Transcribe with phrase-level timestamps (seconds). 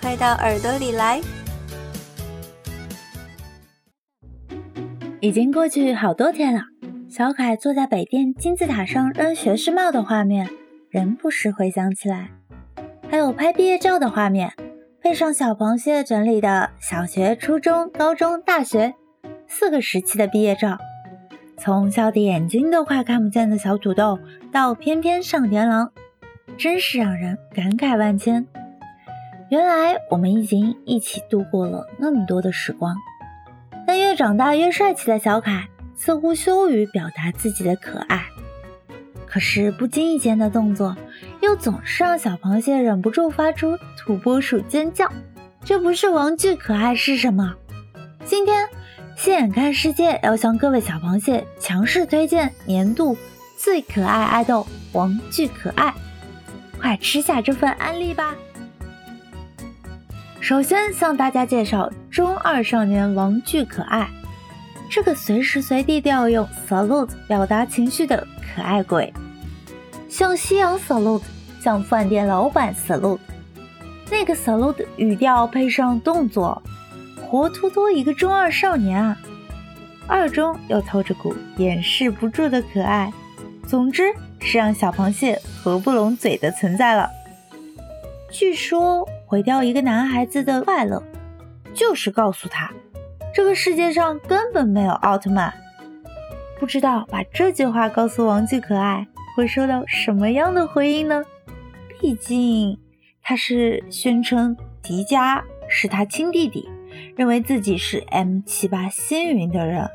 [0.00, 1.20] 快到耳朵里来！
[5.20, 6.62] 已经过去好多天了，
[7.10, 10.48] 小凯坐在北电金字塔上扔学士帽的画面，
[10.88, 12.30] 仍不时回想起来。
[13.10, 14.54] 还有拍毕业照的画面，
[15.02, 18.94] 配上小螃蟹整理的小学、初中、高中、大学
[19.46, 20.78] 四个时期的毕业照，
[21.58, 24.18] 从笑的眼睛都快看不见的小土豆，
[24.50, 25.92] 到翩翩上天郎，
[26.56, 28.46] 真是让人感慨万千。
[29.50, 32.94] 原来我们已经一起度过了那么多的时光。
[33.84, 38.24] 但越长大越帅气的小凯，似乎羞于表达自己的可爱。
[39.26, 40.96] 可是不经意间的动作，
[41.42, 45.10] 又总是让小螃蟹忍不住发出土拨鼠尖叫。
[45.64, 47.54] 这不是王巨可爱是什么？
[48.24, 48.68] 今天，
[49.16, 53.16] 现眼看世界要向各位小螃蟹强势推荐年度
[53.58, 55.92] 最可爱爱豆王巨可爱，
[56.80, 58.36] 快吃下这份安利吧！
[60.40, 64.08] 首先向大家介绍中二少年王巨可爱，
[64.90, 69.12] 这个随时随地都要用 salute 表达情绪的可爱鬼，
[70.08, 71.22] 像夕阳 salute，
[71.62, 73.20] 像饭店老板 salute，
[74.10, 76.60] 那个 salute 语调配上动作，
[77.28, 79.16] 活脱脱一个中二少年啊！
[80.08, 83.12] 二中又透着股掩饰不住的可爱，
[83.68, 87.10] 总之是让小螃蟹合不拢嘴的存在了。
[88.32, 89.06] 据说。
[89.30, 91.00] 毁掉一个男孩子的快乐，
[91.72, 92.68] 就是告诉他，
[93.32, 95.54] 这个世界上根本没有奥特曼。
[96.58, 101.22] 不知道把这句话告诉王巨可爱会收到什么样的回应呢？
[102.00, 102.76] 毕竟
[103.22, 106.68] 他是宣称迪迦是他亲弟弟，
[107.14, 109.88] 认为自己是 M 七八星云的人。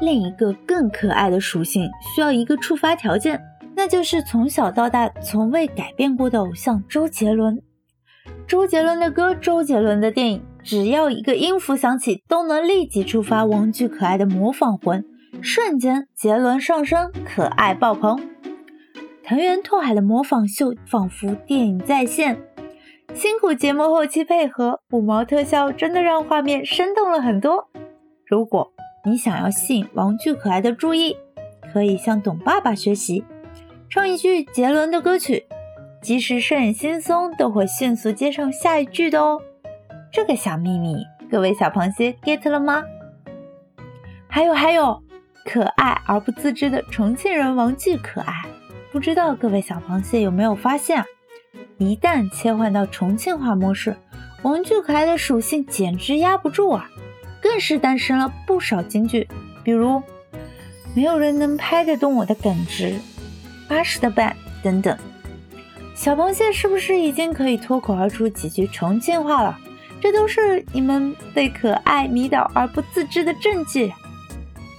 [0.00, 3.40] 另一个更可爱的属性需要一个触发条件。
[3.76, 7.62] 那就是从小到大从未改变过的偶像周杰伦。
[8.48, 15.04] 周杰伦的歌，周杰伦的电影，只要一个音符响起，都能立即触发王巨可爱的模仿魂，
[15.42, 18.18] 瞬间杰伦上升，可爱爆棚。
[19.22, 22.40] 藤原拓海的模仿秀仿佛电影再现，
[23.12, 27.68] 辛苦节目后期配合五毛特效，真的让画面生动了很多。
[28.24, 28.72] 如果
[29.04, 31.16] 你想要吸引王巨可爱的注意，
[31.72, 33.24] 可以向董爸爸学习。
[33.88, 35.46] 唱一句杰伦的歌曲，
[36.02, 39.40] 即使摄影轻松，都会迅速接上下一句的哦。
[40.12, 40.96] 这个小秘密，
[41.30, 42.82] 各位小螃蟹 get 了吗？
[44.26, 45.00] 还有还有，
[45.44, 48.44] 可爱而不自知的重庆人王巨可爱，
[48.90, 51.04] 不知道各位小螃蟹有没有发现？
[51.78, 53.96] 一旦切换到重庆话模式，
[54.42, 56.90] 王巨可爱的属性简直压不住啊！
[57.40, 59.28] 更是诞生了不少金句，
[59.62, 60.02] 比如
[60.94, 62.98] “没有人能拍得动我的耿直”。
[63.68, 64.96] 八十的半等等，
[65.94, 69.58] 小螃蟹是不是已经可以脱口而出几句重庆话了？
[70.00, 73.92] 这都是你们被可爱迷倒而不自知的证据。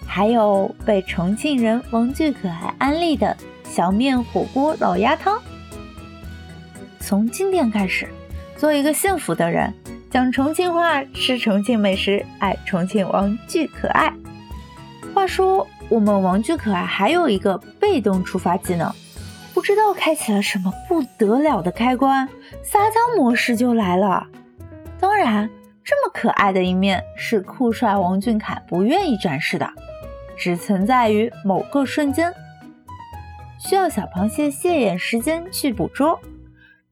[0.05, 5.41] 还有被重庆人王巨可爱安利的小面火锅老鸭汤。
[6.99, 8.07] 从今天开始，
[8.55, 9.73] 做一个幸福的人，
[10.09, 14.13] 讲重庆话，吃重庆美食，爱重庆王巨可爱。
[15.13, 15.67] 话说。
[15.89, 18.91] 我们王俊可爱还有一个被动触发技能，
[19.53, 22.27] 不知道开启了什么不得了的开关，
[22.61, 24.27] 撒娇模式就来了。
[24.99, 25.49] 当然，
[25.83, 29.69] 这么可爱的一面是酷帅王俊凯不愿意展示的，
[30.35, 32.33] 只存在于某个瞬间，
[33.57, 36.19] 需要小螃蟹谢眼时间去捕捉。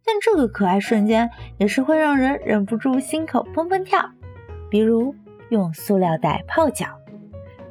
[0.06, 4.08] 但这个可爱瞬间也是会让人忍不住心口砰砰跳，
[4.70, 5.14] 比如
[5.50, 6.86] 用塑料袋泡脚。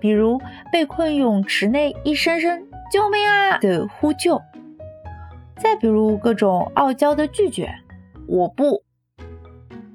[0.04, 0.38] 比如
[0.70, 4.36] 被困泳池内，一声声“救命啊”的呼救；
[5.56, 7.74] 再比如各种傲娇的拒绝
[8.28, 8.82] ，“我不”，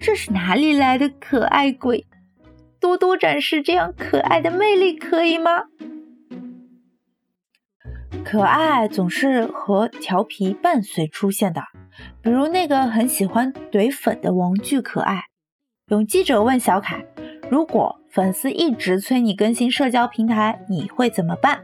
[0.02, 2.08] 这是哪里来的可爱鬼？
[2.80, 5.66] 多多展示这样可爱的魅力，可以吗？
[8.26, 11.62] 可爱总是和调皮伴随出现的，
[12.24, 15.26] 比如那个很喜欢怼粉的王巨可爱，
[15.90, 17.06] 有记者问小凯
[17.52, 21.62] ：“如果？”粉丝一直催你更新社交平台，你会怎么办？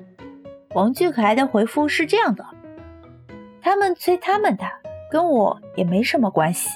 [0.76, 2.46] 王巨可爱的回复是这样的：
[3.62, 4.64] 他们催他们的，
[5.10, 6.70] 跟我也没什么关系。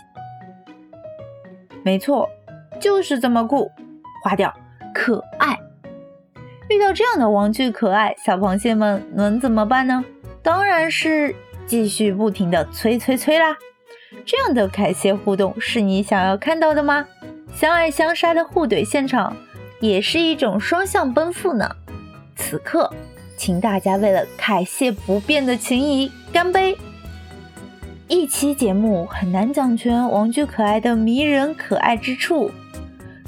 [1.83, 2.27] 没错，
[2.79, 3.71] 就是这么酷，
[4.23, 4.51] 划掉
[4.93, 5.57] 可爱。
[6.69, 10.03] 遇到这样的王俊可爱，小螃蟹们能怎么办呢？
[10.41, 11.35] 当然是
[11.67, 13.55] 继续不停的催催催啦！
[14.25, 17.05] 这样的凯蟹互动是你想要看到的吗？
[17.53, 19.35] 相爱相杀的互怼现场，
[19.79, 21.69] 也是一种双向奔赴呢。
[22.35, 22.91] 此刻，
[23.37, 26.77] 请大家为了凯谢不变的情谊干杯！
[28.07, 32.51] 一期节目很难讲全玩具可爱的迷人可爱之处。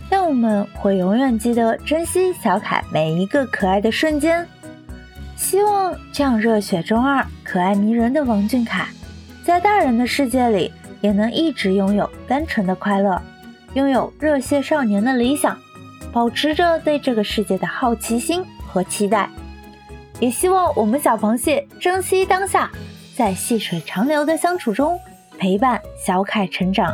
[0.10, 4.46] 但我们会永远记得珍惜小凯每一个可爱的瞬间。
[5.38, 8.88] 希望这样热血中二、可爱迷人的王俊凯，
[9.46, 13.22] 在大人的世界里也能一直拥有单纯的快乐，
[13.74, 15.58] 拥有热血少年的理想，
[16.12, 19.30] 保持着对这个世界的好奇心和期待。
[20.20, 22.70] 也希望我们小螃蟹珍惜当下，
[23.16, 25.00] 在细水长流的相处中
[25.38, 26.94] 陪伴小凯成长。